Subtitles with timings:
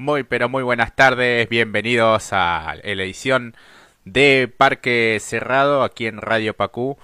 [0.00, 3.54] Muy, pero muy buenas tardes, bienvenidos a la edición
[4.06, 6.96] de Parque Cerrado aquí en Radio Pacú,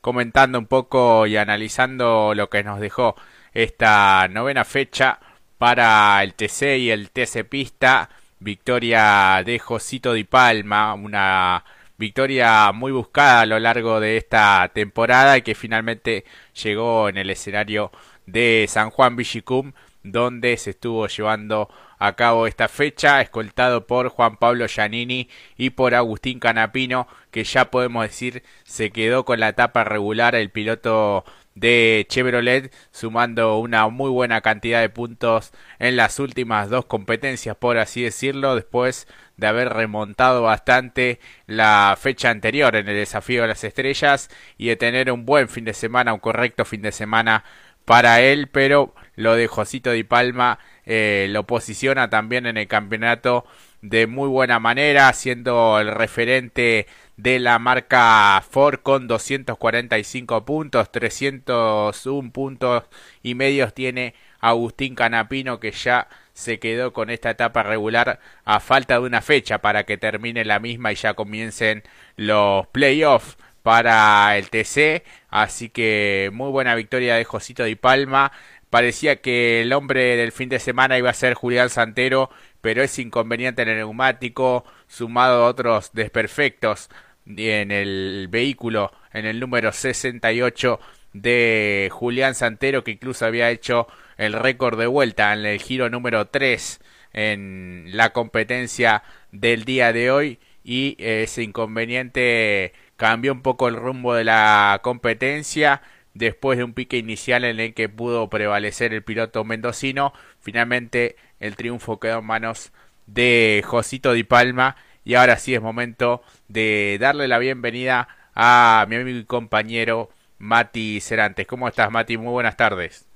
[0.00, 3.14] comentando un poco y analizando lo que nos dejó
[3.54, 5.20] esta novena fecha
[5.58, 8.10] para el TC y el TC Pista,
[8.40, 11.64] victoria de Josito Di Palma, una
[11.98, 16.24] victoria muy buscada a lo largo de esta temporada y que finalmente
[16.60, 17.92] llegó en el escenario
[18.26, 19.72] de San Juan Villicum,
[20.02, 25.94] donde se estuvo llevando a cabo esta fecha, escoltado por Juan Pablo Giannini y por
[25.94, 31.24] Agustín Canapino, que ya podemos decir se quedó con la etapa regular el piloto
[31.54, 37.76] de Chevrolet, sumando una muy buena cantidad de puntos en las últimas dos competencias, por
[37.76, 43.64] así decirlo, después de haber remontado bastante la fecha anterior en el desafío de las
[43.64, 47.44] estrellas y de tener un buen fin de semana, un correcto fin de semana
[47.90, 53.44] para él, pero lo de Josito Di Palma eh, lo posiciona también en el campeonato
[53.82, 62.30] de muy buena manera, siendo el referente de la marca Ford con 245 puntos, 301
[62.30, 62.84] puntos
[63.24, 68.94] y medios tiene Agustín Canapino que ya se quedó con esta etapa regular a falta
[68.94, 71.82] de una fecha para que termine la misma y ya comiencen
[72.14, 78.32] los playoffs para el TC, así que muy buena victoria de Josito Di Palma,
[78.70, 82.98] parecía que el hombre del fin de semana iba a ser Julián Santero, pero es
[82.98, 86.90] inconveniente en el neumático, sumado a otros desperfectos
[87.26, 90.80] en el vehículo, en el número 68
[91.12, 93.86] de Julián Santero, que incluso había hecho
[94.16, 96.80] el récord de vuelta en el giro número 3
[97.12, 100.38] en la competencia del día de hoy.
[100.62, 105.80] Y ese inconveniente cambió un poco el rumbo de la competencia
[106.12, 111.56] después de un pique inicial en el que pudo prevalecer el piloto mendocino finalmente el
[111.56, 112.72] triunfo quedó en manos
[113.06, 118.96] de Josito Di Palma y ahora sí es momento de darle la bienvenida a mi
[118.96, 121.46] amigo y compañero Mati Cerantes.
[121.46, 122.18] ¿Cómo estás Mati?
[122.18, 123.09] Muy buenas tardes.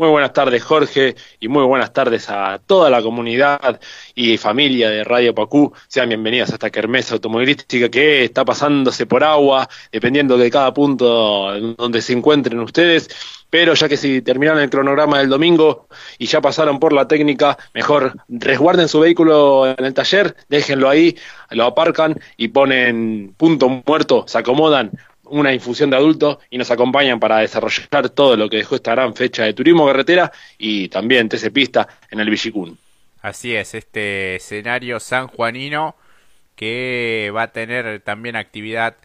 [0.00, 3.80] Muy buenas tardes, Jorge, y muy buenas tardes a toda la comunidad
[4.14, 5.72] y familia de Radio Pacú.
[5.88, 11.50] Sean bienvenidos a esta kermesa automovilística que está pasándose por agua, dependiendo de cada punto
[11.76, 13.10] donde se encuentren ustedes.
[13.50, 17.58] Pero ya que si terminaron el cronograma del domingo y ya pasaron por la técnica,
[17.74, 21.16] mejor resguarden su vehículo en el taller, déjenlo ahí,
[21.50, 24.92] lo aparcan y ponen punto muerto, se acomodan
[25.30, 29.14] una infusión de adultos y nos acompañan para desarrollar todo lo que dejó esta gran
[29.14, 32.78] fecha de turismo carretera y también TC Pista en el Villicún.
[33.20, 35.96] Así es, este escenario sanjuanino
[36.54, 38.96] que va a tener también actividad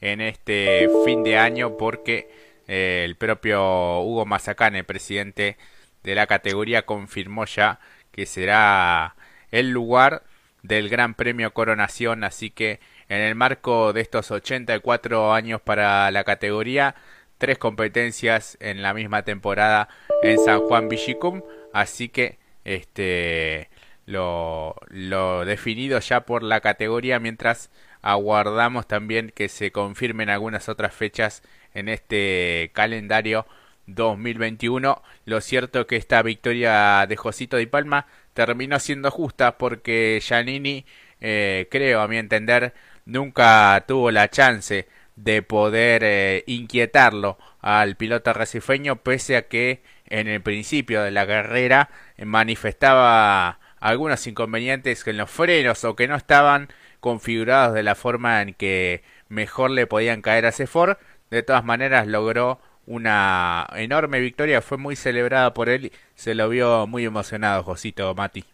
[0.00, 2.30] en este fin de año porque
[2.68, 5.56] eh, el propio Hugo Mazacane, presidente
[6.02, 9.14] de la categoría, confirmó ya que será
[9.50, 10.22] el lugar
[10.62, 12.80] del Gran Premio Coronación, así que
[13.12, 16.94] en el marco de estos 84 años para la categoría,
[17.36, 19.90] tres competencias en la misma temporada
[20.22, 21.42] en San Juan Villicum,
[21.74, 23.68] así que este
[24.06, 27.70] lo, lo definido ya por la categoría mientras
[28.00, 31.42] aguardamos también que se confirmen algunas otras fechas
[31.74, 33.46] en este calendario
[33.88, 35.02] 2021.
[35.26, 40.86] Lo cierto que esta victoria de Josito Di Palma terminó siendo justa porque Giannini,
[41.20, 42.72] eh, creo a mi entender,
[43.04, 50.28] nunca tuvo la chance de poder eh, inquietarlo al piloto recifeño pese a que en
[50.28, 56.68] el principio de la carrera manifestaba algunos inconvenientes en los frenos o que no estaban
[57.00, 60.96] configurados de la forma en que mejor le podían caer a Ford.
[61.30, 66.86] De todas maneras logró una enorme victoria, fue muy celebrada por él, se lo vio
[66.86, 68.44] muy emocionado Josito Mati.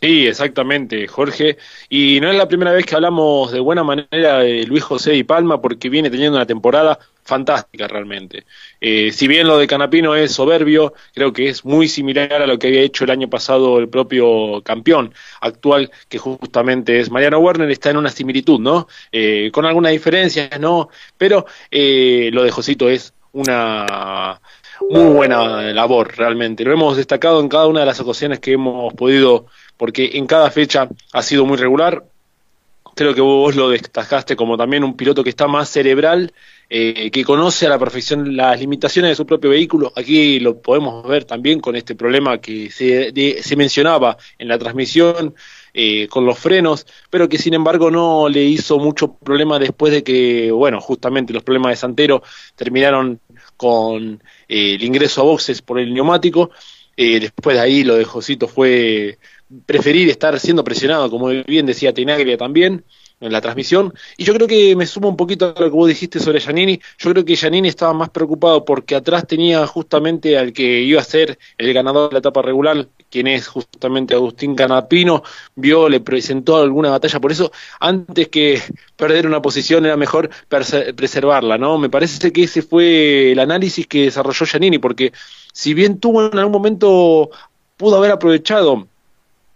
[0.00, 1.56] Sí, exactamente, Jorge.
[1.88, 5.24] Y no es la primera vez que hablamos de buena manera de Luis José y
[5.24, 8.44] Palma porque viene teniendo una temporada fantástica realmente.
[8.80, 12.58] Eh, si bien lo de Canapino es soberbio, creo que es muy similar a lo
[12.58, 17.70] que había hecho el año pasado el propio campeón actual, que justamente es Mariano Werner,
[17.70, 18.88] está en una similitud, ¿no?
[19.12, 20.88] Eh, con algunas diferencias, ¿no?
[21.18, 24.40] Pero eh, lo de Josito es una
[24.88, 26.64] muy buena labor realmente.
[26.64, 29.46] Lo hemos destacado en cada una de las ocasiones que hemos podido
[29.78, 32.04] porque en cada fecha ha sido muy regular.
[32.94, 36.32] Creo que vos lo destacaste como también un piloto que está más cerebral,
[36.68, 39.92] eh, que conoce a la perfección las limitaciones de su propio vehículo.
[39.94, 45.36] Aquí lo podemos ver también con este problema que se, mencionaba en la transmisión,
[45.72, 50.02] eh, con los frenos, pero que sin embargo no le hizo mucho problema después de
[50.02, 52.24] que, bueno, justamente los problemas de Santero
[52.56, 53.20] terminaron
[53.56, 56.50] con eh, el ingreso a boxes por el neumático
[57.00, 59.20] Eh, después de ahí lo de Josito fue
[59.66, 62.84] preferir estar siendo presionado, como bien decía Tenaglia también
[63.20, 63.92] en la transmisión.
[64.16, 66.80] Y yo creo que me sumo un poquito a lo que vos dijiste sobre Giannini.
[66.98, 71.04] Yo creo que Giannini estaba más preocupado porque atrás tenía justamente al que iba a
[71.04, 75.22] ser el ganador de la etapa regular, quien es justamente Agustín Canapino.
[75.56, 77.20] Vio, le presentó alguna batalla.
[77.20, 77.50] Por eso,
[77.80, 78.62] antes que
[78.96, 81.78] perder una posición, era mejor preservarla, ¿no?
[81.78, 85.12] Me parece que ese fue el análisis que desarrolló Giannini, porque
[85.52, 87.30] si bien tuvo en algún momento,
[87.76, 88.86] pudo haber aprovechado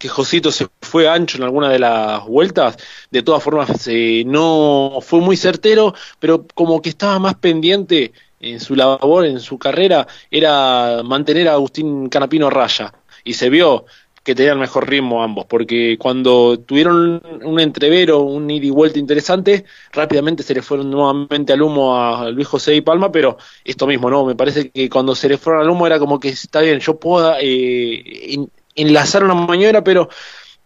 [0.02, 2.76] que Josito se fue ancho en alguna de las vueltas,
[3.12, 8.58] de todas formas eh, no fue muy certero, pero como que estaba más pendiente en
[8.58, 12.92] su labor, en su carrera, era mantener a Agustín Canapino raya.
[13.22, 13.84] Y se vio
[14.24, 19.66] que tenían mejor ritmo ambos, porque cuando tuvieron un entrevero, un ida y vuelta interesante,
[19.92, 24.10] rápidamente se le fueron nuevamente al humo a Luis José y Palma, pero esto mismo,
[24.10, 24.24] ¿no?
[24.24, 26.98] Me parece que cuando se le fueron al humo era como que está bien, yo
[26.98, 30.08] puedo eh, enlazar una maniobra, pero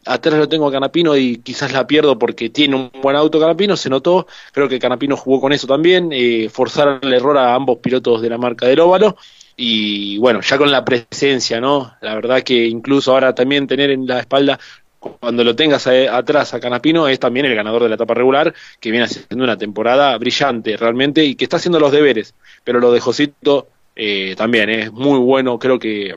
[0.05, 3.77] atrás lo tengo a Canapino y quizás la pierdo porque tiene un buen auto Canapino,
[3.77, 7.79] se notó, creo que Canapino jugó con eso también, eh, forzar el error a ambos
[7.79, 9.17] pilotos de la marca del óvalo
[9.57, 11.95] y bueno, ya con la presencia, ¿no?
[12.01, 14.59] La verdad que incluso ahora también tener en la espalda
[14.99, 18.91] cuando lo tengas atrás a Canapino es también el ganador de la etapa regular, que
[18.91, 22.35] viene haciendo una temporada brillante realmente y que está haciendo los deberes.
[22.65, 26.17] Pero lo de Josito eh, también es muy bueno, creo que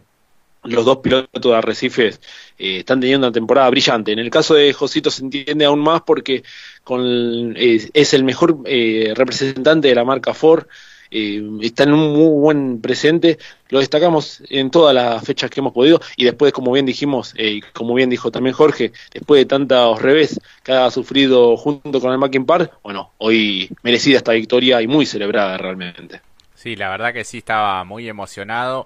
[0.64, 2.20] los dos pilotos de Arrecifes
[2.58, 4.12] eh, están teniendo una temporada brillante.
[4.12, 6.44] En el caso de Josito se entiende aún más porque
[6.84, 10.66] con, es el mejor eh, representante de la marca Ford,
[11.12, 13.40] eh, está en un muy buen presente,
[13.70, 17.62] lo destacamos en todas las fechas que hemos podido y después, como bien dijimos, y
[17.62, 22.20] como bien dijo también Jorge, después de tantos revés que ha sufrido junto con el
[22.20, 26.22] Mackin Park, bueno, hoy merecida esta victoria y muy celebrada realmente.
[26.54, 28.86] Sí, la verdad que sí estaba muy emocionado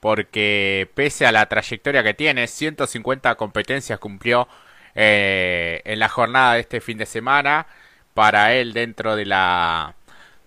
[0.00, 4.48] porque pese a la trayectoria que tiene, 150 competencias cumplió
[4.94, 7.66] eh, en la jornada de este fin de semana
[8.14, 9.94] para él dentro de la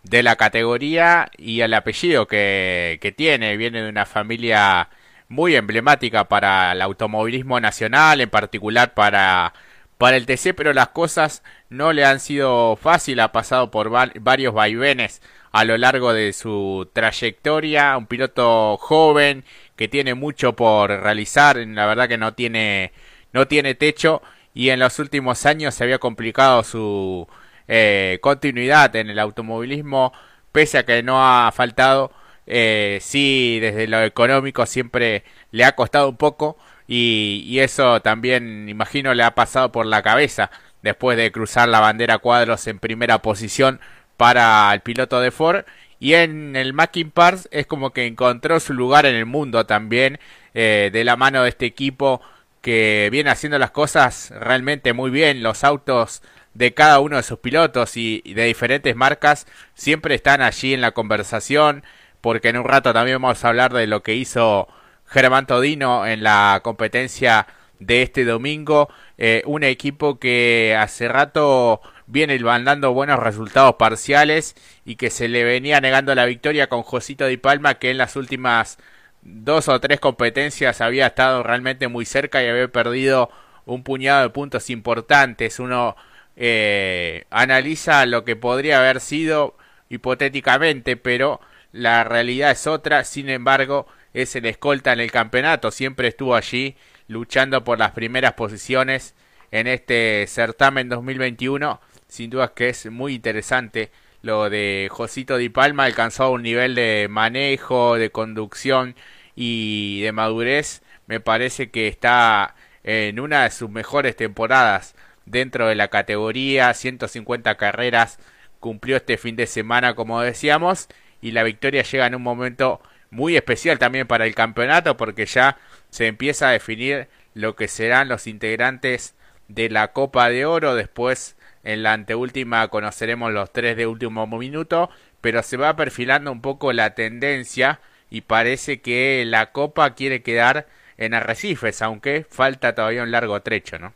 [0.03, 3.57] de la categoría y el apellido que, tiene.
[3.57, 4.89] Viene de una familia
[5.29, 9.53] muy emblemática para el automovilismo nacional, en particular para,
[9.97, 14.53] para el TC, pero las cosas no le han sido fáciles, ha pasado por varios
[14.53, 15.21] vaivenes
[15.53, 19.45] a lo largo de su trayectoria, un piloto joven
[19.75, 22.91] que tiene mucho por realizar, la verdad que no tiene
[23.33, 24.21] no tiene techo
[24.53, 27.27] y en los últimos años se había complicado su
[27.67, 30.13] eh, continuidad en el automovilismo,
[30.51, 32.11] pese a que no ha faltado,
[32.47, 36.57] eh, sí desde lo económico siempre le ha costado un poco
[36.87, 40.51] y, y eso también imagino le ha pasado por la cabeza
[40.81, 43.79] después de cruzar la bandera cuadros en primera posición
[44.23, 45.65] para el piloto de Ford.
[45.99, 50.17] Y en el Mackin Parts es como que encontró su lugar en el mundo también,
[50.53, 52.21] eh, de la mano de este equipo
[52.61, 55.43] que viene haciendo las cosas realmente muy bien.
[55.43, 56.21] Los autos
[56.53, 60.91] de cada uno de sus pilotos y, de diferentes marcas siempre están allí en la
[60.91, 61.83] conversación,
[62.21, 64.69] porque en un rato también vamos a hablar de lo que hizo
[65.05, 67.45] Germán Todino en la competencia
[67.79, 68.87] de este domingo.
[69.17, 71.81] Eh, un equipo que hace rato
[72.13, 74.55] viene dando buenos resultados parciales
[74.85, 78.15] y que se le venía negando la victoria con Josito Di Palma que en las
[78.15, 78.77] últimas
[79.23, 83.31] dos o tres competencias había estado realmente muy cerca y había perdido
[83.65, 85.59] un puñado de puntos importantes.
[85.59, 85.95] Uno
[86.35, 89.57] eh, analiza lo que podría haber sido
[89.89, 91.41] hipotéticamente, pero
[91.71, 93.05] la realidad es otra.
[93.05, 96.75] Sin embargo, es el escolta en el campeonato, siempre estuvo allí
[97.07, 99.15] luchando por las primeras posiciones
[99.49, 101.79] en este certamen 2021
[102.13, 103.89] sin duda que es muy interesante
[104.21, 108.95] lo de Josito Di Palma, alcanzó un nivel de manejo, de conducción
[109.35, 112.53] y de madurez, me parece que está
[112.83, 114.93] en una de sus mejores temporadas
[115.25, 118.19] dentro de la categoría, 150 carreras
[118.59, 120.89] cumplió este fin de semana como decíamos
[121.19, 122.79] y la victoria llega en un momento
[123.09, 125.57] muy especial también para el campeonato porque ya
[125.89, 129.15] se empieza a definir lo que serán los integrantes
[129.47, 130.75] de la Copa de Oro.
[130.75, 134.89] Después en la anteúltima conoceremos los tres de último minuto,
[135.21, 137.79] pero se va perfilando un poco la tendencia
[138.09, 140.67] y parece que la Copa quiere quedar
[140.97, 143.93] en Arrecifes, aunque falta todavía un largo trecho, ¿no?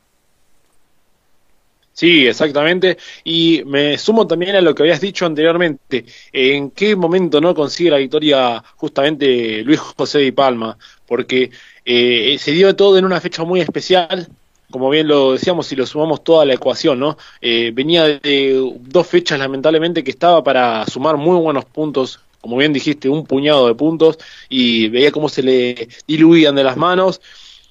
[1.93, 2.97] Sí, exactamente.
[3.23, 6.05] Y me sumo también a lo que habías dicho anteriormente.
[6.31, 10.77] ¿En qué momento no consigue la victoria justamente Luis José Di Palma?
[11.07, 11.49] Porque
[11.85, 14.27] eh, se dio todo en una fecha muy especial,
[14.69, 17.17] como bien lo decíamos, si lo sumamos toda la ecuación, ¿no?
[17.41, 22.71] Eh, venía de dos fechas, lamentablemente, que estaba para sumar muy buenos puntos como bien
[22.71, 27.19] dijiste, un puñado de puntos y veía cómo se le diluían de las manos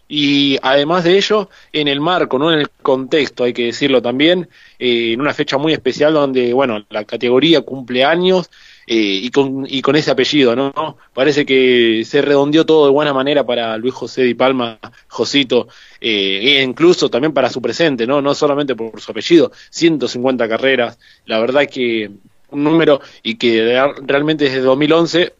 [0.09, 4.49] y además de ello, en el marco, no en el contexto, hay que decirlo también,
[4.79, 8.49] eh, en una fecha muy especial donde, bueno, la categoría cumple años
[8.87, 10.97] eh, y, con, y con ese apellido, ¿no?
[11.12, 15.67] Parece que se redondeó todo de buena manera para Luis José Di Palma, Josito,
[16.00, 18.21] eh, e incluso también para su presente, ¿no?
[18.21, 22.11] No solamente por su apellido, 150 carreras, la verdad que
[22.50, 25.35] un número y que realmente desde 2011,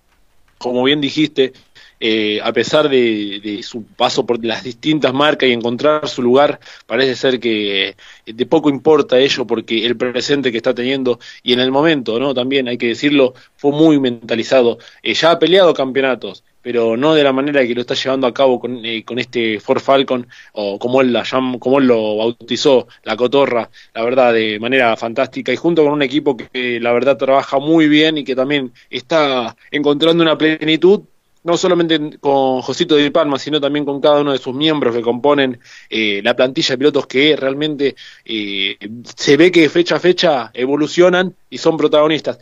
[0.59, 1.53] como bien dijiste,
[1.99, 7.15] eh, a pesar de, su paso por las distintas marcas y encontrar su lugar, parece
[7.17, 7.97] ser que
[8.27, 12.35] de poco importa ello porque el presente que está teniendo y en el momento, ¿no?
[12.35, 14.79] También hay que decirlo, fue muy mentalizado.
[15.03, 18.35] Eh, ya ha peleado campeonatos, pero no de la manera que lo está llevando a
[18.35, 21.23] cabo con, eh, con este Ford Falcon o como él, la
[21.61, 26.03] como él lo bautizó, la cotorra, la verdad, de manera fantástica y junto con un
[26.03, 31.03] equipo que la verdad trabaja muy bien y que también está encontrando una plenitud
[31.45, 35.03] no solamente con Josito de Palma, sino también con cada uno de sus miembros que
[35.03, 37.95] componen eh, la plantilla de pilotos que realmente
[38.25, 38.77] eh,
[39.17, 42.41] se ve que fecha a fecha evolucionan y son protagonistas.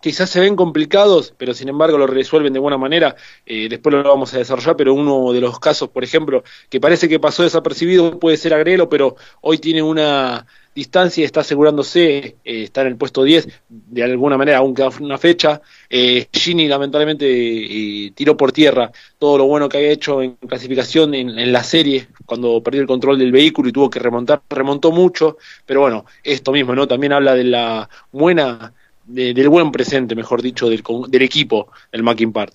[0.00, 3.16] Quizás se ven complicados, pero sin embargo lo resuelven de buena manera.
[3.44, 7.08] Eh, después lo vamos a desarrollar, pero uno de los casos, por ejemplo, que parece
[7.08, 12.86] que pasó desapercibido puede ser Agrelo, pero hoy tiene una distancia está asegurándose eh, estar
[12.86, 15.60] en el puesto 10 de alguna manera, aunque una fecha.
[15.88, 21.14] Eh, Gini lamentablemente eh, tiró por tierra todo lo bueno que había hecho en clasificación
[21.14, 25.36] en, la serie cuando perdió el control del vehículo y tuvo que remontar, remontó mucho,
[25.66, 26.86] pero bueno, esto mismo, ¿no?
[26.86, 28.72] También habla de la buena,
[29.12, 32.54] del buen presente, mejor dicho, del, del equipo del Mackin Part.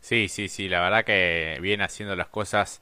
[0.00, 2.80] Sí, sí, sí, la verdad que viene haciendo las cosas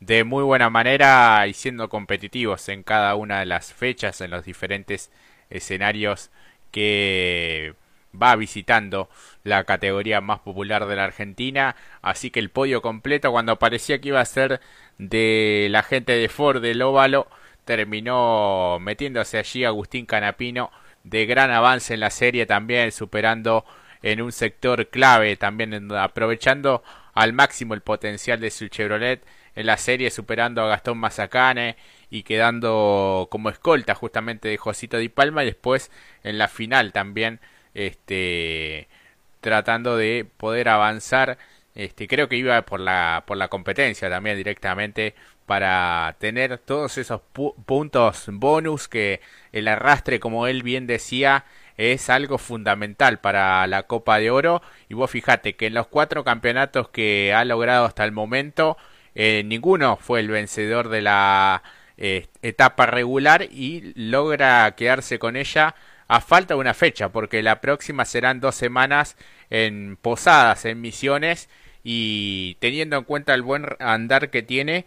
[0.00, 4.44] de muy buena manera y siendo competitivos en cada una de las fechas, en los
[4.44, 5.10] diferentes
[5.50, 6.30] escenarios
[6.70, 7.74] que
[8.20, 9.08] va visitando
[9.44, 14.08] la categoría más popular de la Argentina, así que el podio completo cuando parecía que
[14.08, 14.60] iba a ser
[14.98, 17.28] de la gente de Ford del Óvalo,
[17.64, 20.70] terminó metiéndose allí Agustín Canapino
[21.04, 23.64] de gran avance en la serie también superando
[24.02, 26.82] en un sector clave también aprovechando
[27.14, 29.22] al máximo el potencial de su Chevrolet
[29.54, 31.76] en la serie superando a Gastón Mazacane
[32.10, 35.90] y quedando como escolta justamente de Josito Di Palma y después
[36.22, 37.40] en la final también
[37.74, 38.88] este
[39.40, 41.38] tratando de poder avanzar
[41.74, 45.14] este creo que iba por la por la competencia también directamente
[45.46, 47.20] para tener todos esos
[47.66, 49.20] puntos bonus que
[49.54, 51.44] el arrastre como él bien decía
[51.76, 54.62] es algo fundamental para la Copa de Oro.
[54.88, 58.76] Y vos fijate que en los cuatro campeonatos que ha logrado hasta el momento
[59.14, 61.62] eh, ninguno fue el vencedor de la
[61.96, 65.74] eh, etapa regular y logra quedarse con ella
[66.08, 69.16] a falta de una fecha, porque la próxima serán dos semanas
[69.50, 71.48] en Posadas, en Misiones,
[71.82, 74.84] y teniendo en cuenta el buen andar que tiene,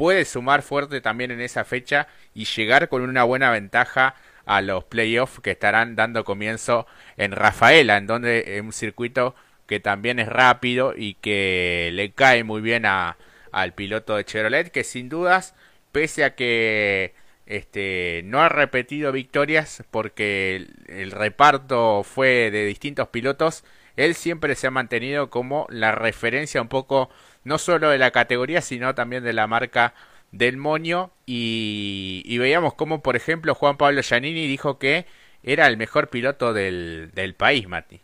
[0.00, 4.14] puede sumar fuerte también en esa fecha y llegar con una buena ventaja
[4.46, 6.86] a los playoffs que estarán dando comienzo
[7.18, 9.34] en Rafaela, en donde es un circuito
[9.66, 13.18] que también es rápido y que le cae muy bien a,
[13.52, 15.54] al piloto de Chevrolet, que sin dudas,
[15.92, 17.12] pese a que
[17.44, 23.64] este, no ha repetido victorias porque el, reparto fue de distintos pilotos,
[23.96, 27.10] él siempre se ha mantenido como la referencia un poco
[27.44, 29.94] no solo de la categoría, sino también de la marca
[30.32, 35.06] del Moño y, y veíamos como por ejemplo Juan Pablo Giannini dijo que
[35.42, 38.00] era el mejor piloto del, del país, Mati.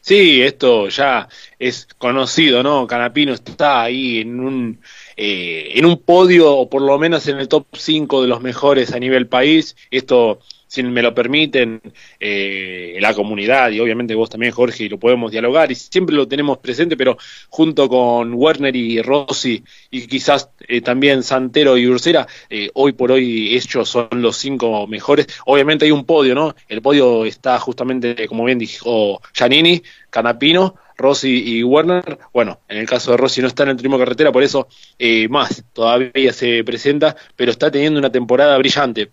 [0.00, 1.28] Sí, esto ya
[1.58, 2.86] es conocido, ¿no?
[2.86, 4.80] Canapino está ahí en un,
[5.16, 8.92] eh, en un podio, o por lo menos en el top 5 de los mejores
[8.92, 9.76] a nivel país.
[9.90, 10.40] Esto
[10.74, 11.80] si me lo permiten,
[12.18, 16.26] eh, la comunidad y obviamente vos también, Jorge, y lo podemos dialogar y siempre lo
[16.26, 17.16] tenemos presente, pero
[17.48, 19.62] junto con Werner y Rossi
[19.92, 24.88] y quizás eh, también Santero y Ursera, eh, hoy por hoy ellos son los cinco
[24.88, 25.28] mejores.
[25.46, 26.56] Obviamente hay un podio, ¿no?
[26.68, 32.88] El podio está justamente, como bien dijo Giannini, Canapino, Rossi y Werner, bueno, en el
[32.88, 34.66] caso de Rossi no está en el turismo carretera, por eso
[34.98, 39.10] eh, más todavía se presenta, pero está teniendo una temporada brillante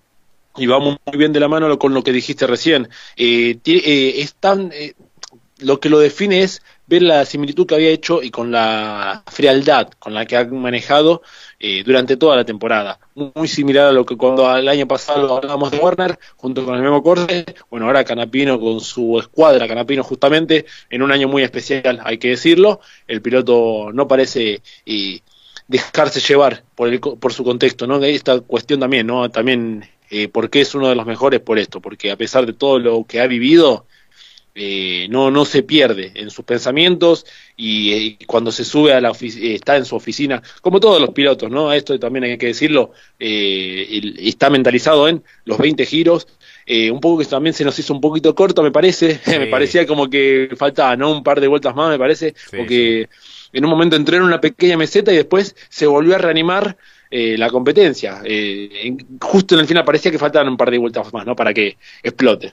[0.57, 2.89] y vamos muy bien de la mano con lo que dijiste recién.
[3.15, 4.93] Eh, eh, eh,
[5.59, 9.89] lo que lo define es ver la similitud que había hecho y con la frialdad
[9.99, 11.21] con la que ha manejado
[11.59, 12.99] eh, durante toda la temporada.
[13.15, 16.81] Muy similar a lo que cuando el año pasado hablábamos de Warner, junto con el
[16.81, 22.01] mismo corte, bueno, ahora Canapino con su escuadra, Canapino justamente, en un año muy especial,
[22.03, 24.61] hay que decirlo, el piloto no parece...
[25.67, 28.03] dejarse llevar por, el, por su contexto, ¿no?
[28.03, 29.29] Esta cuestión también, ¿no?
[29.31, 31.39] También eh, ¿Por qué es uno de los mejores?
[31.39, 33.85] Por esto, porque a pesar de todo lo que ha vivido,
[34.53, 37.25] eh, no, no se pierde en sus pensamientos
[37.55, 41.49] y, eh, cuando se sube a la está en su oficina, como todos los pilotos,
[41.49, 41.71] ¿no?
[41.71, 46.27] Esto también hay que decirlo, está mentalizado en los 20 giros,
[46.91, 50.09] un poco que también se nos hizo un poquito corto, me parece, me parecía como
[50.09, 51.13] que faltaba, ¿no?
[51.13, 53.07] Un par de vueltas más, me parece, porque
[53.53, 56.75] en un momento entró en una pequeña meseta y después se volvió a reanimar
[57.11, 58.21] eh, la competencia.
[58.23, 61.35] Eh, justo en el final parecía que faltaban un par de vueltas más, ¿no?
[61.35, 62.51] Para que explote.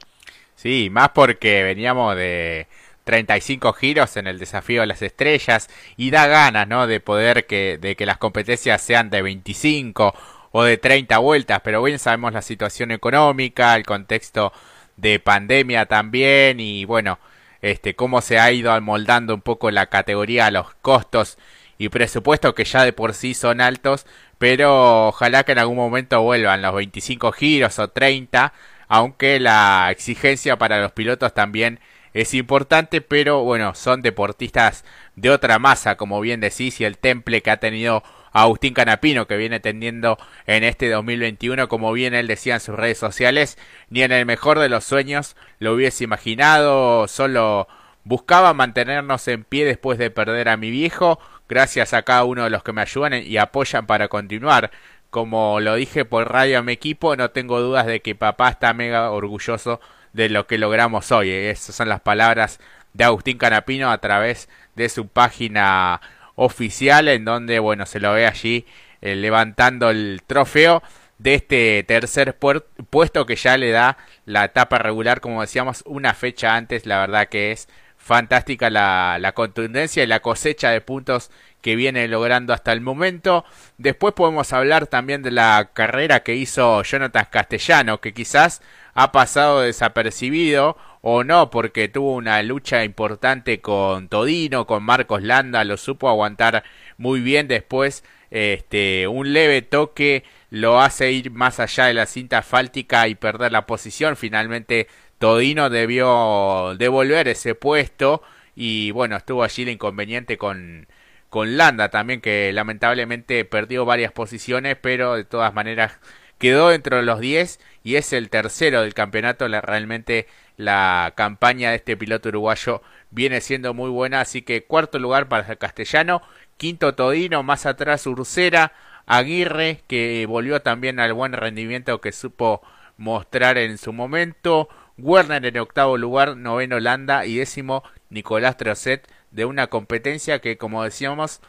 [0.57, 2.67] Sí, más porque veníamos de
[3.05, 6.87] 35 giros en el desafío de las estrellas y da ganas, ¿no?
[6.89, 10.15] De poder que, de que las competencias sean de 25
[10.51, 14.53] o de 30 vueltas, pero bien sabemos la situación económica, el contexto
[14.97, 17.19] de pandemia también y bueno,
[17.63, 21.39] este cómo se ha ido amoldando un poco la categoría, los costos
[21.79, 24.05] y presupuestos que ya de por sí son altos,
[24.39, 28.53] pero ojalá que en algún momento vuelvan los 25 giros o 30,
[28.89, 31.81] aunque la exigencia para los pilotos también
[32.15, 34.85] es importante, pero bueno, son deportistas
[35.17, 38.03] de otra masa, como bien decís, y el temple que ha tenido
[38.33, 42.99] Agustín Canapino, que viene teniendo en este 2021, como bien él decía en sus redes
[42.99, 43.59] sociales,
[43.91, 47.69] ni en el mejor de los sueños lo hubiese imaginado, solo
[48.05, 51.19] buscaba mantenernos en pie después de perder a mi viejo,
[51.49, 54.71] Gracias a cada uno de los que me ayudan y apoyan para continuar.
[55.11, 58.75] Como lo dije por radio a mi equipo, no tengo dudas de que papá está
[58.75, 59.81] mega orgulloso
[60.13, 61.31] de lo que logramos hoy.
[61.31, 62.61] Esas son las palabras
[62.93, 66.01] de Agustín Canapino a través de su página
[66.35, 68.65] oficial en donde bueno se lo ve allí
[69.01, 70.83] eh, levantando el trofeo
[71.19, 76.55] de este tercer puesto que ya le da la etapa regular como decíamos una fecha
[76.55, 81.77] antes la verdad que es fantástica la, la contundencia y la cosecha de puntos que
[81.77, 83.45] viene logrando hasta el momento.
[83.77, 88.63] Después podemos hablar también de la carrera que hizo Jonathan Castellano, que quizás
[88.95, 95.65] ha pasado desapercibido o no, porque tuvo una lucha importante con Todino, con Marcos Landa,
[95.65, 96.65] lo supo aguantar
[96.97, 98.05] muy bien después.
[98.31, 103.53] Este, un leve toque lo hace ir más allá de la cinta asfáltica y perder
[103.53, 104.17] la posición.
[104.17, 108.23] Finalmente Todino debió devolver ese puesto
[108.55, 110.89] y bueno, estuvo allí el inconveniente con,
[111.29, 115.99] con Landa también que lamentablemente perdió varias posiciones, pero de todas maneras
[116.39, 119.47] quedó dentro de los 10 y es el tercero del campeonato.
[119.49, 120.27] realmente
[120.57, 125.47] la campaña de este piloto uruguayo viene siendo muy buena, así que cuarto lugar para
[125.49, 126.23] el castellano,
[126.57, 128.73] quinto Todino, más atrás Ursera,
[129.07, 132.63] Aguirre que volvió también al buen rendimiento que supo
[132.99, 139.45] mostrar en su momento, Werner en octavo lugar, noveno Holanda y décimo Nicolás Trocet de
[139.45, 141.41] una competencia que como decíamos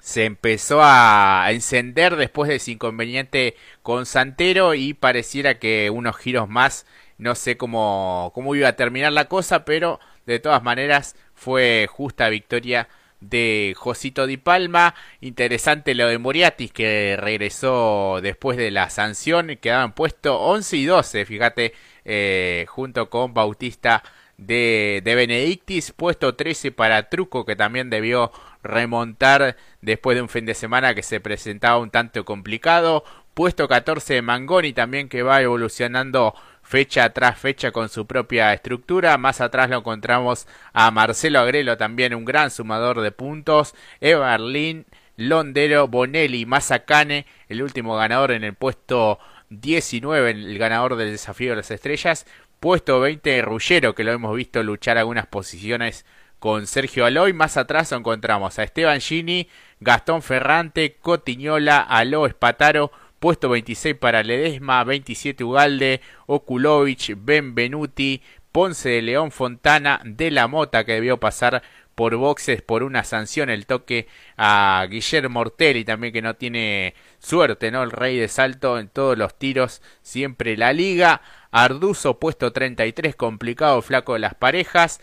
[0.00, 6.48] se empezó a encender después de ese inconveniente con Santero y pareciera que unos giros
[6.48, 6.86] más
[7.18, 12.28] no sé cómo, cómo iba a terminar la cosa pero de todas maneras fue justa
[12.28, 12.88] victoria
[13.20, 14.94] de Josito Di Palma.
[15.20, 19.56] Interesante lo de Moriatis que regresó después de la sanción.
[19.60, 24.02] Quedaban puesto 11 y 12, fíjate, eh, junto con Bautista
[24.36, 25.92] de, de Benedictis.
[25.92, 28.32] Puesto 13 para Truco que también debió
[28.62, 33.04] remontar después de un fin de semana que se presentaba un tanto complicado.
[33.34, 39.16] Puesto 14 de Mangoni también que va evolucionando fecha tras fecha con su propia estructura.
[39.18, 43.74] Más atrás lo encontramos a Marcelo Agrelo, también un gran sumador de puntos.
[44.00, 44.86] Everlin,
[45.16, 49.18] Londero, Bonelli, Mazacane, el último ganador en el puesto
[49.50, 52.26] 19, el ganador del desafío de las estrellas.
[52.60, 56.06] Puesto 20, Rullero, que lo hemos visto luchar algunas posiciones
[56.38, 57.32] con Sergio Aloy.
[57.32, 59.48] Más atrás encontramos a Esteban Gini,
[59.80, 69.02] Gastón Ferrante, Cotiñola, Aló Espataro, Puesto 26 para Ledesma, 27 Ugalde, Okulovich, Benvenuti, Ponce de
[69.02, 71.62] León Fontana, De la Mota que debió pasar
[72.00, 74.08] por boxes por una sanción, el toque
[74.38, 77.82] a Guillermo Ortelli también que no tiene suerte, ¿no?
[77.82, 81.20] El rey de salto en todos los tiros, siempre la liga.
[81.50, 85.02] Arduzo puesto 33, complicado flaco de las parejas.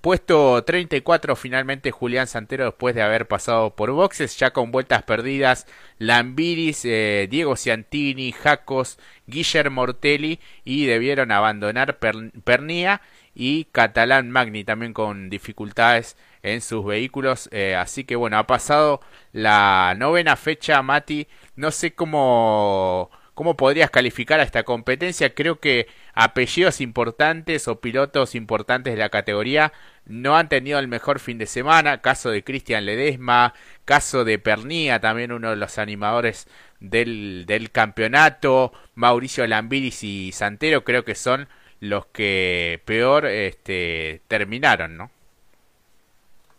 [0.00, 5.66] Puesto 34 finalmente Julián Santero después de haber pasado por boxes, ya con vueltas perdidas,
[5.98, 13.02] Lambiris, eh, Diego Ciantini, Jacos, Guillermo Ortelli y debieron abandonar Pernía
[13.36, 17.50] y Catalán Magni también con dificultades en sus vehículos.
[17.52, 19.00] Eh, así que bueno, ha pasado
[19.32, 21.28] la novena fecha, Mati.
[21.54, 25.34] No sé cómo ¿Cómo podrías calificar a esta competencia?
[25.34, 29.74] Creo que apellidos importantes o pilotos importantes de la categoría
[30.06, 32.00] no han tenido el mejor fin de semana.
[32.00, 33.52] Caso de Cristian Ledesma,
[33.84, 36.48] caso de Pernía, también uno de los animadores
[36.80, 38.72] del, del campeonato.
[38.94, 41.46] Mauricio Lambiris y Santero creo que son
[41.80, 45.10] los que peor este, terminaron, ¿no?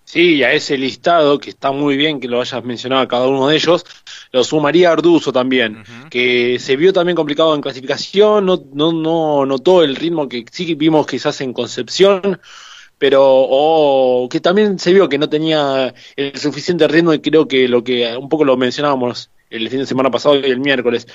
[0.03, 3.49] Sí, a ese listado, que está muy bien que lo hayas mencionado a cada uno
[3.49, 3.85] de ellos,
[4.31, 9.83] lo sumaría Arduzo también, que se vio también complicado en clasificación, no, no, no notó
[9.83, 12.39] el ritmo que sí vimos quizás en Concepción,
[12.97, 17.67] pero o que también se vio que no tenía el suficiente ritmo y creo que
[17.67, 21.07] lo que un poco lo mencionábamos el fin de semana pasado y el miércoles,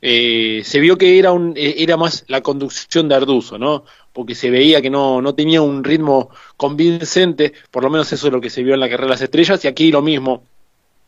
[0.00, 3.84] eh, se vio que era, un, eh, era más la conducción de Arduzo, ¿no?
[4.12, 8.32] Porque se veía que no, no tenía un ritmo convincente, por lo menos eso es
[8.32, 10.44] lo que se vio en la carrera de las estrellas, y aquí lo mismo,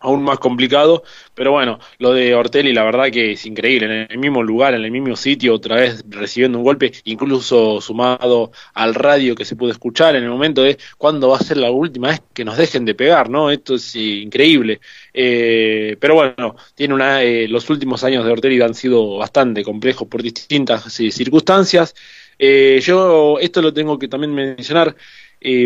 [0.00, 1.02] aún más complicado,
[1.34, 4.84] pero bueno, lo de Ortelli la verdad que es increíble, en el mismo lugar, en
[4.84, 9.70] el mismo sitio, otra vez recibiendo un golpe, incluso sumado al radio que se pudo
[9.70, 12.84] escuchar en el momento de cuándo va a ser la última vez que nos dejen
[12.84, 13.50] de pegar, ¿no?
[13.50, 14.80] Esto es increíble.
[15.12, 20.08] Eh, pero bueno, tiene una, eh, los últimos años de Ortelli han sido bastante complejos
[20.08, 21.94] por distintas eh, circunstancias.
[22.38, 24.94] yo esto lo tengo que también mencionar.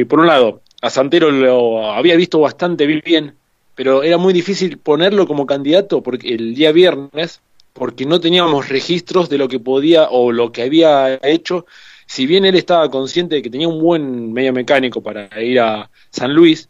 [0.08, 3.36] por un lado, a Santero lo había visto bastante bien
[3.82, 7.40] pero era muy difícil ponerlo como candidato porque el día viernes,
[7.72, 11.66] porque no teníamos registros de lo que podía o lo que había hecho.
[12.06, 15.90] Si bien él estaba consciente de que tenía un buen medio mecánico para ir a
[16.10, 16.68] San Luis,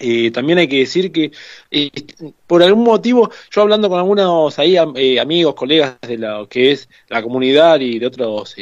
[0.00, 1.30] eh, también hay que decir que
[1.70, 1.90] eh,
[2.48, 6.88] por algún motivo, yo hablando con algunos ahí eh, amigos, colegas de lo que es
[7.10, 8.56] la comunidad y de otros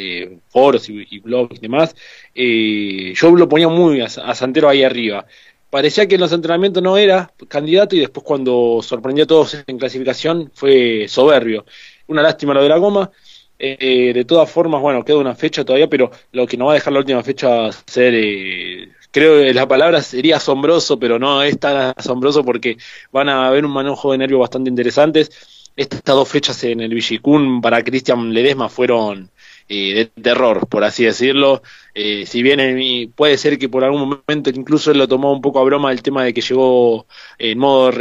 [0.49, 1.95] foros y, blogs y demás,
[2.35, 5.25] yo lo ponía muy a, a Santero ahí arriba
[5.73, 9.79] parecía que en los entrenamientos no era candidato y después cuando sorprendió a todos en
[9.79, 11.65] clasificación fue soberbio.
[12.05, 13.09] Una lástima lo de la goma.
[13.57, 16.75] Eh, de todas formas, bueno, queda una fecha todavía, pero lo que nos va a
[16.75, 21.59] dejar la última fecha ser, eh, creo que la palabra sería asombroso, pero no es
[21.59, 22.77] tan asombroso porque
[23.11, 25.31] van a haber un manejo de nervios bastante interesantes.
[25.75, 29.31] Estas dos fechas en el Villicún para Cristian Ledesma fueron
[29.67, 31.63] eh, de terror, por así decirlo.
[31.95, 35.59] Eh, si bien puede ser que por algún momento incluso él lo tomó un poco
[35.59, 37.05] a broma el tema de que llegó
[37.37, 37.91] en modo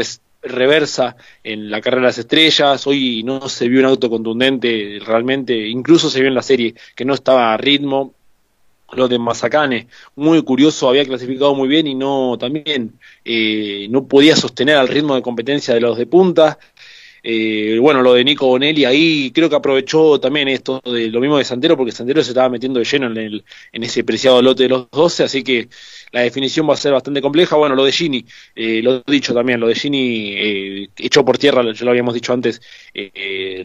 [0.42, 5.68] reversa en la carrera de las estrellas, hoy no se vio un auto contundente realmente,
[5.68, 8.14] incluso se vio en la serie que no estaba a ritmo.
[8.94, 14.36] Lo de Mazacane, muy curioso, había clasificado muy bien y no también eh, no podía
[14.36, 16.58] sostener al ritmo de competencia de los de punta.
[17.24, 21.38] Eh, bueno, lo de Nico Bonelli ahí creo que aprovechó también esto de lo mismo
[21.38, 24.64] de Santero, porque Santero se estaba metiendo de lleno en, el, en ese preciado lote
[24.64, 25.68] de los 12, así que
[26.10, 27.56] la definición va a ser bastante compleja.
[27.56, 28.24] Bueno, lo de Gini,
[28.56, 32.14] eh, lo he dicho también, lo de Gini eh, echó por tierra, ya lo habíamos
[32.14, 32.60] dicho antes,
[32.92, 33.64] eh,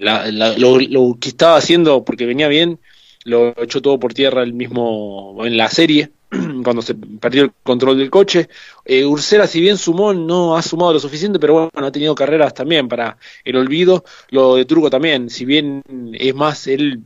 [0.57, 2.79] lo, lo, que estaba haciendo, porque venía bien,
[3.23, 6.11] lo echó todo por tierra el mismo en la serie.
[6.63, 8.49] cuando se perdió el control del coche.
[8.85, 12.53] Eh, Ursera, si bien sumó, no ha sumado lo suficiente, pero bueno, ha tenido carreras
[12.53, 14.03] también para el olvido.
[14.29, 17.03] Lo de Turco también, si bien es más él,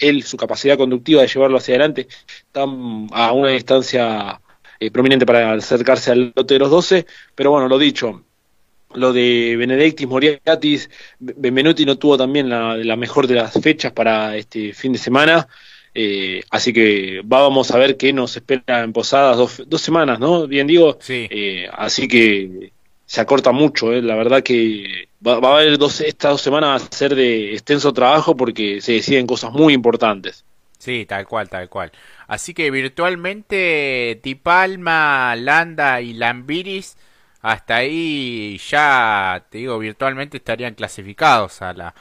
[0.00, 2.08] él, su capacidad conductiva de llevarlo hacia adelante,
[2.46, 4.40] está a una distancia
[4.78, 8.24] eh, prominente para acercarse al lote de los 12, pero bueno, lo dicho.
[8.92, 14.72] Lo de Benedictis Moriatis, Benvenuti no tuvo también la mejor de las fechas para este
[14.72, 15.46] fin de semana.
[15.94, 20.46] Eh, así que vamos a ver qué nos espera en Posadas dos, dos semanas, ¿no?
[20.46, 20.98] Bien digo.
[21.00, 21.26] Sí.
[21.30, 22.72] Eh, así que
[23.06, 24.02] se acorta mucho, ¿eh?
[24.02, 28.36] La verdad que va, a haber dos, estas dos semanas a ser de extenso trabajo
[28.36, 30.44] porque se deciden cosas muy importantes.
[30.78, 31.92] Sí, tal cual, tal cual.
[32.26, 36.96] Así que virtualmente Tipalma, Landa y Lambiris
[37.42, 41.94] hasta ahí ya, te digo, virtualmente estarían clasificados a la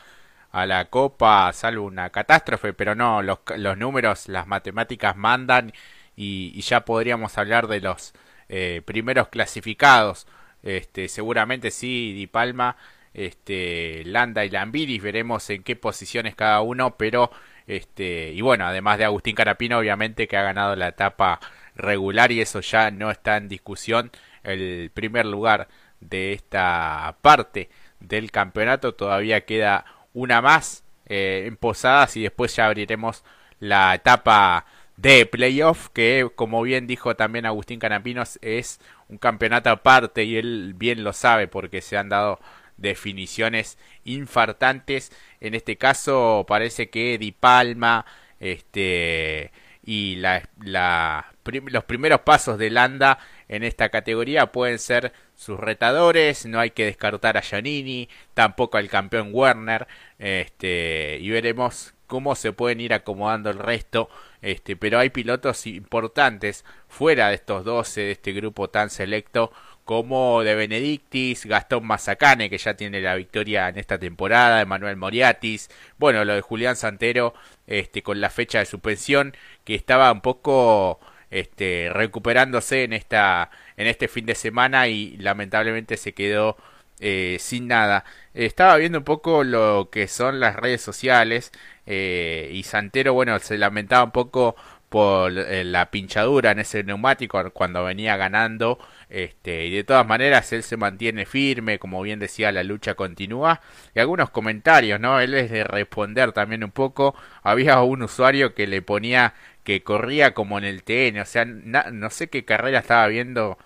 [0.52, 5.74] a la Copa, salvo una catástrofe, pero no, los, los números, las matemáticas mandan
[6.16, 8.14] y, ya podríamos hablar de los
[8.50, 10.28] eh, primeros clasificados.
[10.64, 12.76] Este, seguramente sí, Di Palma,
[13.14, 17.32] este, Landa y Lambiris, veremos en qué posiciones cada uno, pero
[17.68, 21.40] este, y bueno, además de Agustín Carapino, obviamente que ha ganado la etapa
[21.76, 24.12] regular y eso ya no está en discusión.
[24.44, 25.68] El primer lugar
[26.00, 29.86] de esta parte del campeonato todavía queda
[30.20, 33.24] una más eh, en Posadas y después ya abriremos
[33.60, 34.66] la etapa
[34.98, 40.74] de playoff que como bien dijo también Agustín Canapinos es un campeonato aparte y él
[40.76, 42.40] bien lo sabe porque se han dado
[42.78, 45.12] definiciones infartantes.
[45.40, 48.06] En este caso parece que Di Palma
[48.40, 49.52] este
[49.84, 56.60] y la, los primeros pasos de Landa en esta categoría pueden ser sus retadores, no
[56.60, 59.88] hay que descartar a Giannini, tampoco al campeón Werner,
[60.20, 64.10] este, y veremos cómo se pueden ir acomodando el resto,
[64.42, 69.52] este, pero hay pilotos importantes fuera de estos 12 de este grupo tan selecto
[69.86, 75.70] como de Benedictis, Gastón Mazacane, que ya tiene la victoria en esta temporada, Emanuel Moriatis,
[75.98, 77.34] bueno, lo de Julián Santero,
[77.66, 81.00] este, con la fecha de suspensión, que estaba un poco
[81.32, 86.58] este, recuperándose en esta en este fin de semana y lamentablemente se quedó
[87.00, 88.04] eh, sin nada.
[88.34, 91.52] Estaba viendo un poco lo que son las redes sociales
[91.86, 94.56] eh, y Santero, bueno, se lamentaba un poco
[94.90, 100.52] por eh, la pinchadura en ese neumático cuando venía ganando este y de todas maneras
[100.52, 103.62] él se mantiene firme como bien decía la lucha continúa.
[103.96, 107.16] Y algunos comentarios no él es de responder también un poco.
[107.44, 112.10] Había un usuario que le ponía que corría como en el TN o sea no
[112.10, 113.58] sé qué carrera estaba viendo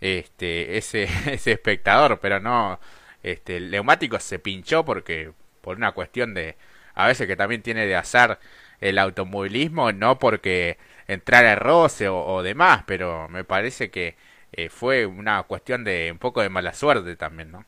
[0.00, 2.80] este ese ese espectador pero no
[3.22, 6.56] este el neumático se pinchó porque por una cuestión de
[6.94, 8.38] a veces que también tiene de azar
[8.80, 14.16] el automovilismo, no porque entrara roce o, demás, pero me parece que
[14.52, 17.64] eh, fue una cuestión de un poco de mala suerte también, ¿no?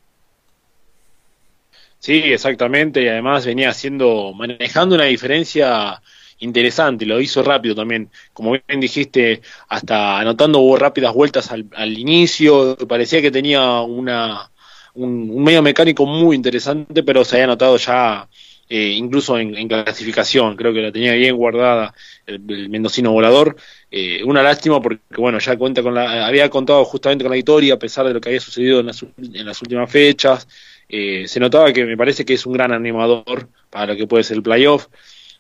[1.99, 6.03] Sí, exactamente, y además venía haciendo, manejando una diferencia
[6.43, 11.97] interesante, lo hizo rápido también, como bien dijiste, hasta anotando hubo rápidas vueltas al, al
[11.99, 14.51] inicio, parecía que tenía una,
[14.95, 18.29] un, medio mecánico muy interesante, pero se había notado ya
[18.69, 21.95] eh, incluso en, clasificación, creo que la tenía bien guardada
[22.27, 23.57] el, mendocino volador.
[23.91, 27.75] Eh, una lástima porque, bueno, ya cuenta con la, había contado justamente con la victoria
[27.75, 30.49] a pesar de lo que había sucedido en las, en las últimas fechas.
[30.89, 34.25] Eh, se notaba que me parece que es un gran animador para lo que puede
[34.25, 34.89] ser el playoff.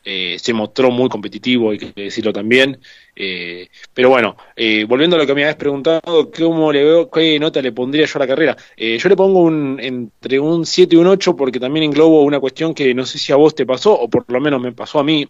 [0.04, 2.80] Eh, se mostró muy competitivo, hay que decirlo también.
[3.14, 7.38] Eh, pero bueno, eh, volviendo a lo que me habías preguntado, ¿cómo le veo, qué
[7.38, 8.56] nota le pondría yo a la carrera?
[8.76, 12.74] yo le pongo un, entre un 7 y un 8 porque también englobo una cuestión
[12.74, 15.04] que no sé si a vos te pasó, o por lo menos me pasó a
[15.04, 15.28] mí,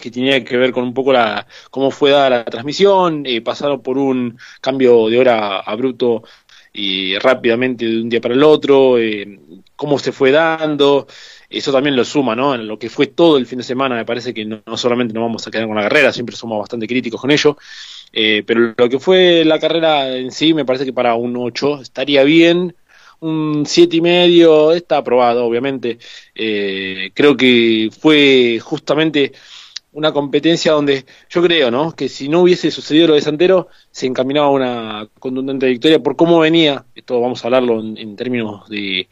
[0.00, 3.98] que tenía que ver con un poco la cómo fue dada la transmisión, pasaron por
[3.98, 6.22] un cambio de hora abrupto
[6.72, 8.96] y rápidamente de un día para el otro,
[9.76, 11.06] cómo se fue dando
[11.50, 12.54] eso también lo suma, ¿no?
[12.54, 15.24] En lo que fue todo el fin de semana, me parece que no, solamente nos
[15.24, 17.58] vamos a quedar con la carrera, siempre somos bastante críticos con ello,
[18.12, 21.80] eh, pero lo que fue la carrera en sí, me parece que para un 8
[21.82, 22.76] estaría bien,
[23.20, 25.98] un siete y medio está aprobado, obviamente.
[26.34, 29.32] Eh, creo que fue justamente
[29.92, 31.92] una competencia donde yo creo, ¿no?
[31.94, 36.16] Que si no hubiese sucedido lo de Santero, se encaminaba a una contundente victoria por
[36.16, 36.86] cómo venía.
[36.94, 39.08] Esto vamos a hablarlo en términos de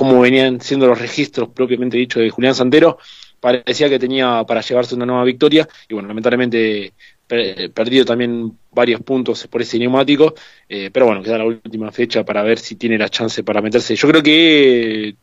[0.00, 2.96] cómo venían siendo los registros propiamente dicho de Julián Santero,
[3.38, 6.94] parecía que tenía para llevarse una nueva victoria y bueno, lamentablemente
[7.26, 10.34] perdido también varios puntos por ese neumático,
[10.70, 13.94] eh, pero bueno, queda la última fecha para ver si tiene la chance para meterse.
[13.94, 15.16] Yo creo que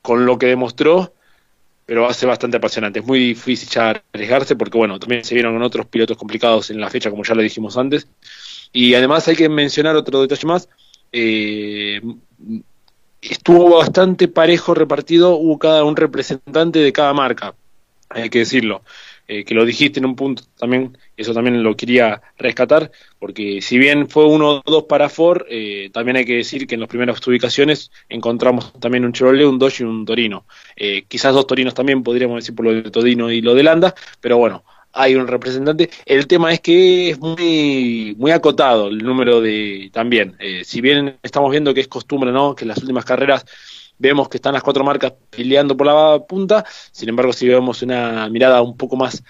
[0.00, 1.12] con lo que demostró,
[1.84, 3.00] pero ser bastante apasionante.
[3.00, 6.80] Es muy difícil ya arriesgarse porque bueno, también se vieron con otros pilotos complicados en
[6.80, 8.06] la fecha, como ya lo dijimos antes.
[8.72, 10.68] Y además hay que mencionar otro detalle más.
[11.10, 12.00] Eh,
[13.22, 17.54] estuvo bastante parejo repartido, hubo cada un representante de cada marca,
[18.08, 18.82] hay que decirlo.
[19.32, 23.78] Eh, que lo dijiste en un punto también, eso también lo quería rescatar, porque si
[23.78, 26.88] bien fue uno o dos para Ford, eh, también hay que decir que en las
[26.88, 30.46] primeras ubicaciones encontramos también un Chevrolet, un Dodge y un Torino.
[30.74, 33.94] Eh, quizás dos Torinos también, podríamos decir por lo de Todino y lo de Landa,
[34.20, 35.90] pero bueno, hay un representante.
[36.06, 40.36] El tema es que es muy, muy acotado el número de también.
[40.38, 42.54] Eh, si bien estamos viendo que es costumbre, ¿no?
[42.54, 43.44] Que en las últimas carreras
[43.98, 48.28] vemos que están las cuatro marcas peleando por la punta, sin embargo, si vemos una
[48.30, 49.22] mirada un poco más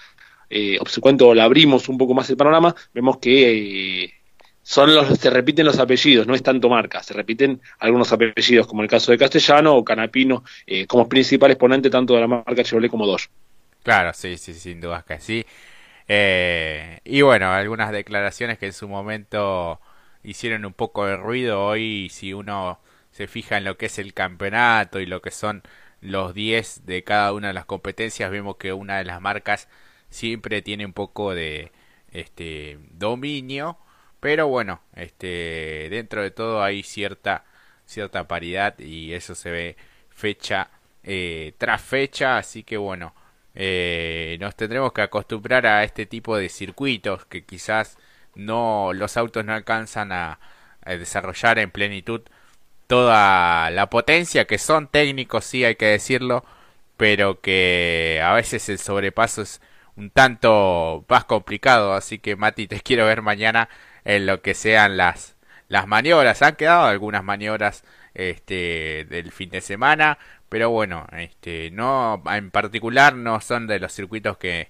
[0.48, 4.14] eh, obsecuente o la abrimos un poco más el panorama, vemos que eh,
[4.62, 8.82] son los, se repiten los apellidos, no es tanto marca, se repiten algunos apellidos, como
[8.82, 12.90] el caso de Castellano o Canapino, eh, como principal exponente tanto de la marca Chevrolet
[12.90, 13.28] como Dodge.
[13.82, 15.46] Claro, sí, sí, sin dudas que sí.
[16.08, 19.80] Eh, y bueno, algunas declaraciones que en su momento
[20.22, 21.64] hicieron un poco de ruido.
[21.66, 22.80] Hoy, si uno
[23.12, 25.62] se fija en lo que es el campeonato y lo que son
[26.00, 29.68] los 10 de cada una de las competencias, vemos que una de las marcas
[30.10, 31.72] siempre tiene un poco de
[32.12, 33.78] este dominio,
[34.20, 37.44] pero bueno, este dentro de todo hay cierta
[37.86, 39.76] cierta paridad y eso se ve
[40.10, 40.70] fecha
[41.02, 43.14] eh, tras fecha, así que bueno,
[43.54, 47.98] eh, nos tendremos que acostumbrar a este tipo de circuitos que quizás
[48.34, 50.38] no los autos no alcanzan a,
[50.86, 52.22] desarrollar en plenitud
[52.86, 56.44] toda la potencia que son técnicos sí hay que decirlo
[56.96, 59.60] pero que a veces el sobrepaso es
[59.96, 61.94] un tanto más complicado.
[61.94, 63.68] Así que Mati te quiero ver mañana
[64.04, 65.36] en lo que sean las
[65.68, 66.42] las maniobras.
[66.42, 67.84] Han quedado algunas maniobras
[68.14, 70.18] este del fin de semana
[70.50, 74.68] pero bueno, este, no, en particular no son de los circuitos que,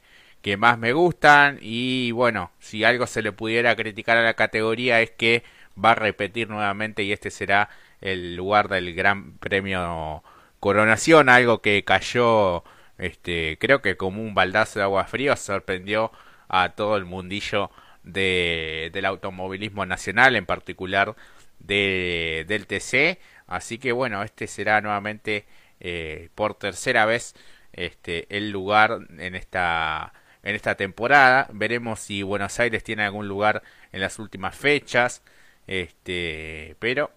[0.59, 5.11] más me gustan y bueno, si algo se le pudiera criticar a la categoría es
[5.11, 5.45] que
[5.83, 10.23] va a repetir nuevamente y este será el lugar del Gran Premio
[10.61, 12.65] Coronación, algo que cayó,
[12.99, 16.13] este, creo que como un baldazo de agua fría, sorprendió
[16.49, 17.71] a todo el mundillo
[18.03, 21.17] de, del automovilismo nacional, en particular
[21.59, 23.19] de, del TC.
[23.47, 25.47] Así que bueno, este será nuevamente
[25.81, 27.35] eh, por tercera vez
[27.73, 30.13] este, el lugar en esta
[30.43, 31.49] en esta temporada.
[31.53, 33.63] Veremos si Buenos Aires tiene algún lugar
[33.93, 35.23] en las últimas fechas.
[35.67, 37.11] Este, pero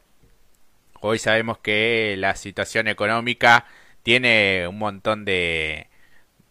[1.01, 3.65] hoy sabemos que la situación económica
[4.03, 5.87] tiene un montón de,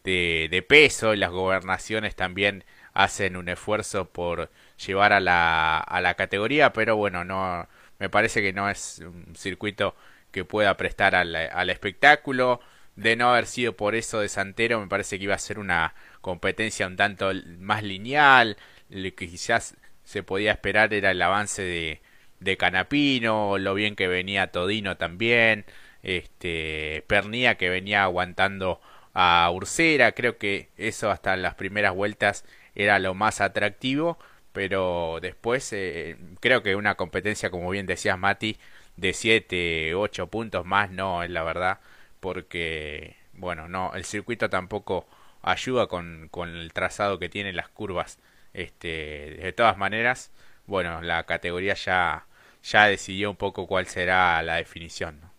[0.04, 4.50] de, de peso y las gobernaciones también hacen un esfuerzo por
[4.84, 9.34] llevar a la, a la categoría, pero bueno, no me parece que no es un
[9.36, 9.94] circuito
[10.32, 12.60] que pueda prestar al, espectáculo.
[12.96, 15.94] De no haber sido por eso de Santero, me parece que iba a ser una
[16.20, 18.56] competencia un tanto más lineal.
[18.90, 22.02] Lo que quizás se podía esperar era el avance de,
[22.40, 25.64] de Canapino, lo bien que venía Todino también,
[26.02, 28.80] este Pernía que venía aguantando
[29.14, 34.18] a Ursera, creo que eso hasta las primeras vueltas era lo más atractivo,
[34.52, 38.58] pero después eh, creo que una competencia, como bien decías Mati,
[38.96, 41.80] de 7, 8 puntos más no es la verdad,
[42.20, 45.06] porque bueno, no, el circuito tampoco
[45.42, 48.18] ayuda con, con el trazado que tienen las curvas.
[48.54, 50.30] Este, de todas maneras,
[50.66, 52.26] bueno, la categoría ya,
[52.62, 55.20] ya decidió un poco cuál será la definición.
[55.20, 55.30] ¿no?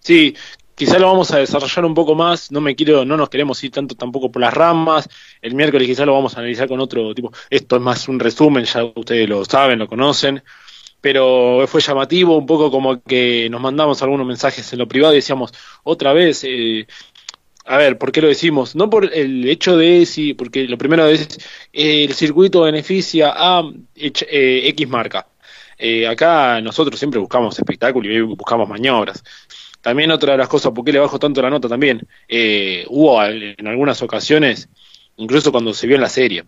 [0.00, 0.36] Sí,
[0.74, 3.70] quizá lo vamos a desarrollar un poco más, no me quiero, no nos queremos ir
[3.70, 5.08] tanto tampoco por las ramas,
[5.40, 8.64] el miércoles quizá lo vamos a analizar con otro tipo, esto es más un resumen,
[8.64, 10.42] ya ustedes lo saben, lo conocen,
[11.04, 15.16] pero fue llamativo, un poco como que nos mandamos algunos mensajes en lo privado y
[15.16, 16.86] decíamos, otra vez, eh,
[17.66, 18.74] a ver, ¿por qué lo decimos?
[18.74, 21.28] No por el hecho de si, porque lo primero es,
[21.74, 23.62] eh, el circuito beneficia a
[23.94, 25.26] eh, X marca.
[25.76, 29.22] Eh, acá nosotros siempre buscamos espectáculo y buscamos maniobras.
[29.82, 32.00] También otra de las cosas, ¿por qué le bajo tanto la nota también?
[32.28, 34.70] Eh, hubo en algunas ocasiones,
[35.18, 36.44] incluso cuando se vio en la serie,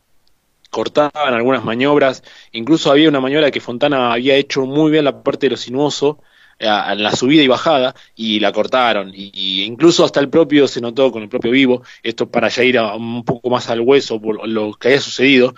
[0.76, 5.46] cortaban algunas maniobras, incluso había una maniobra que Fontana había hecho muy bien la parte
[5.46, 6.20] de lo sinuoso,
[6.58, 10.82] en eh, la subida y bajada, y la cortaron, y, incluso hasta el propio se
[10.82, 14.20] notó con el propio vivo, esto para ya ir a, un poco más al hueso
[14.20, 15.54] por lo que había sucedido,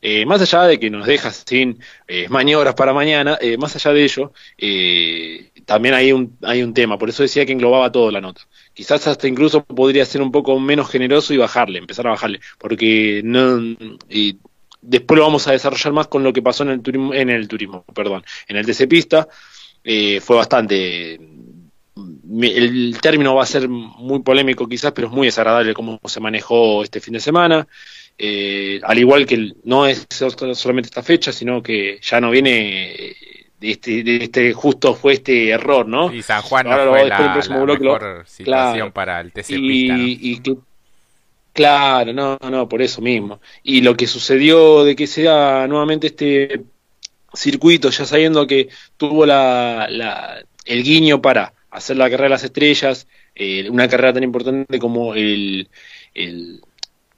[0.00, 3.92] eh, más allá de que nos deja sin eh, maniobras para mañana, eh, más allá
[3.92, 4.32] de ello,
[5.64, 8.42] también hay un, hay un tema, por eso decía que englobaba todo la nota.
[8.74, 13.22] Quizás hasta incluso podría ser un poco menos generoso y bajarle, empezar a bajarle, porque
[13.24, 13.58] no,
[14.08, 14.38] y
[14.80, 17.48] después lo vamos a desarrollar más con lo que pasó en el turismo, en el
[17.48, 19.28] turismo, perdón, en el TC Pista,
[20.20, 21.18] fue bastante
[22.40, 26.82] el término va a ser muy polémico quizás, pero es muy desagradable cómo se manejó
[26.82, 27.66] este fin de semana.
[28.16, 33.14] Eh, al igual que no es solamente esta fecha, sino que ya no viene
[33.60, 36.12] de este, de este justo fue este error, ¿no?
[36.12, 39.96] Y San Juan no fue la, la mejor situación claro, para el TC y, Pista,
[39.96, 40.02] ¿no?
[40.06, 40.56] y que,
[41.58, 43.40] claro, no, no, por eso mismo.
[43.64, 46.62] Y lo que sucedió de que sea nuevamente este
[47.34, 52.44] circuito, ya sabiendo que tuvo la, la el guiño para hacer la carrera de las
[52.44, 55.68] estrellas, eh, una carrera tan importante como el,
[56.14, 56.60] el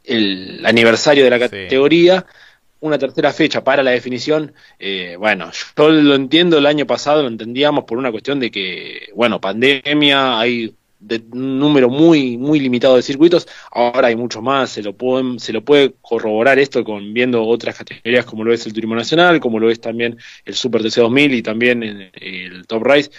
[0.05, 2.37] el aniversario de la categoría, sí.
[2.81, 7.29] una tercera fecha para la definición, eh, bueno, yo lo entiendo, el año pasado lo
[7.29, 12.96] entendíamos por una cuestión de que, bueno, pandemia, hay de un número muy muy limitado
[12.96, 17.12] de circuitos, ahora hay mucho más, se lo pueden, se lo puede corroborar esto con
[17.14, 20.82] viendo otras categorías como lo es el Turismo Nacional, como lo es también el Super
[20.82, 23.10] TC 2000 y también el, el Top Race.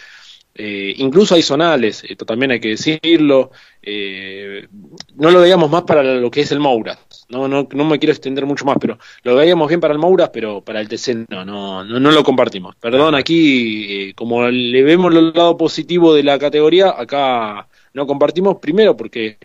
[0.54, 3.52] Eh, incluso hay zonales, esto también hay que decirlo.
[3.82, 4.68] Eh,
[5.16, 7.00] no lo veíamos más para lo que es el Mouras.
[7.30, 10.30] No, no, no me quiero extender mucho más, pero lo veíamos bien para el Mouras,
[10.34, 12.76] pero para el TC no, no, no, no lo compartimos.
[12.76, 18.58] Perdón, aquí, eh, como le vemos el lado positivo de la categoría, acá no compartimos
[18.60, 19.38] primero porque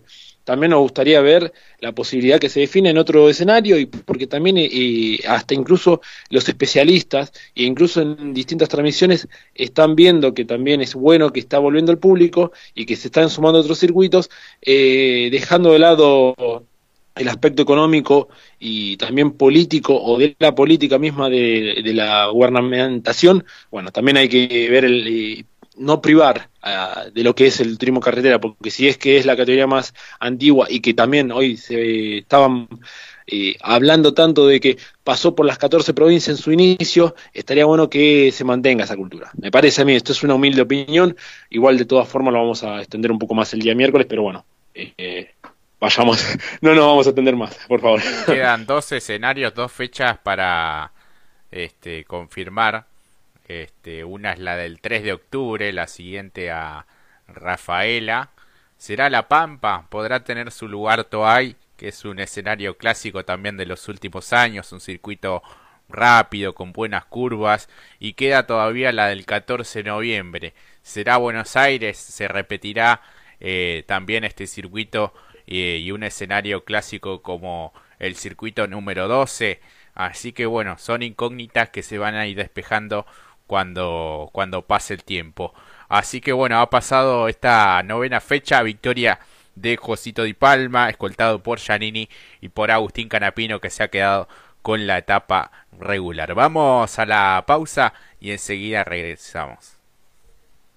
[0.47, 4.57] también nos gustaría ver la posibilidad que se define en otro escenario y porque también
[4.59, 10.95] eh, hasta incluso los especialistas e incluso en distintas transmisiones están viendo que también es
[10.95, 14.31] bueno que está volviendo el público y que se están sumando otros circuitos
[14.63, 16.37] eh, dejando de lado
[17.17, 18.29] el aspecto económico
[18.61, 24.29] y también político o de la política misma de, de la gubernamentación, bueno, también hay
[24.29, 25.45] que ver el, eh,
[25.77, 29.27] no privar uh, de lo que es el turismo carretera, porque si es que es
[29.27, 32.69] la categoría más antigua y que también hoy se estaban
[33.27, 37.91] eh, hablando tanto de que pasó por las 14 provincias en su inicio, estaría bueno
[37.91, 39.31] que se mantenga esa cultura.
[39.37, 41.17] Me parece a mí, esto es una humilde opinión,
[41.51, 44.23] igual de todas formas lo vamos a extender un poco más el día miércoles, pero
[44.23, 45.31] bueno, eh,
[45.81, 46.25] vayamos,
[46.61, 48.01] no nos vamos a extender más, por favor.
[48.27, 50.93] Quedan dos escenarios, dos fechas para
[51.51, 52.87] este, confirmar.
[53.49, 56.87] Este, una es la del 3 de octubre, la siguiente a
[57.29, 58.31] Rafaela.
[58.77, 63.67] Será La Pampa, podrá tener su lugar Toay, que es un escenario clásico también de
[63.67, 65.43] los últimos años, un circuito
[65.89, 67.69] rápido, con buenas curvas,
[67.99, 70.55] y queda todavía la del 14 de noviembre.
[70.83, 73.01] Será Buenos Aires, se repetirá
[73.41, 75.15] eh, también este circuito
[75.47, 79.61] eh, y un escenario clásico como el circuito número 12.
[79.95, 83.07] Así que bueno, son incógnitas que se van a ir despejando
[83.47, 85.55] cuando, cuando pase el tiempo.
[85.89, 89.21] Así que bueno, ha pasado esta novena fecha, victoria
[89.55, 92.09] de Josito Di Palma, escoltado por Giannini
[92.41, 94.29] y por Agustín Canapino que se ha quedado
[94.63, 96.35] con la etapa regular.
[96.35, 99.76] Vamos a la pausa y enseguida regresamos.